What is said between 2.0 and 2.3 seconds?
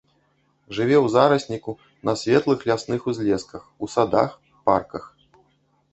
на